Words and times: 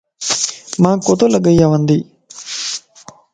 مانک 0.81 0.99
ڪو 1.05 1.13
تو 1.19 1.25
لڳ 1.33 1.43
اياوندي 1.51 1.99